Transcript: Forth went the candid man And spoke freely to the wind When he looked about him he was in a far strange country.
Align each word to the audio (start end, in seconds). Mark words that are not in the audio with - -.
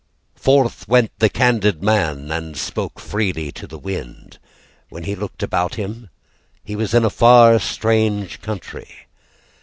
Forth 0.33 0.87
went 0.87 1.11
the 1.19 1.29
candid 1.29 1.83
man 1.83 2.31
And 2.31 2.57
spoke 2.57 2.99
freely 2.99 3.51
to 3.51 3.67
the 3.67 3.77
wind 3.77 4.39
When 4.89 5.03
he 5.03 5.13
looked 5.13 5.43
about 5.43 5.75
him 5.75 6.09
he 6.63 6.75
was 6.75 6.95
in 6.95 7.05
a 7.05 7.11
far 7.11 7.59
strange 7.59 8.41
country. 8.41 8.87